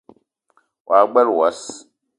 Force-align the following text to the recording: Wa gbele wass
Wa 0.87 0.99
gbele 1.09 1.31
wass 1.39 1.59